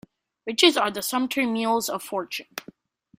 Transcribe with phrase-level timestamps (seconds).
[0.47, 2.47] Riches are the sumpter mules of fortune.